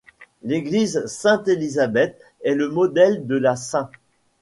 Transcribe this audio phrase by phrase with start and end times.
[0.41, 3.87] L'église Sainte-Élisabeth est le modèle de la St.